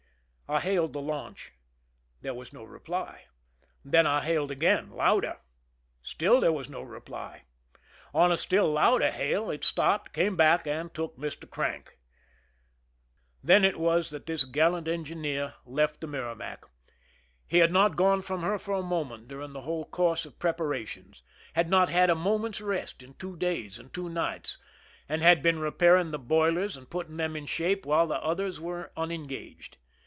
[0.51, 1.53] I hailed the launch.
[2.19, 3.27] There was no reply.
[3.85, 5.37] Then I hailed again, louder.
[6.03, 7.43] StiU there was no reply.
[8.13, 11.49] On a still louder hail it stopped, came back, and took Mr.
[11.49, 11.97] Crank.
[13.41, 14.87] Then it was that' 87 THE SINKING OF THE "MERRIMAC" this gallant
[15.25, 16.65] engineer left the Merrimac.
[17.47, 21.23] He had not gone from her for a moment during the whole course of preparations,
[21.53, 24.57] had not had a moment's rest in two days and two nights,
[25.07, 28.91] and had been repairing the boilers and putting them in shape while the others were
[28.97, 29.77] unengaged.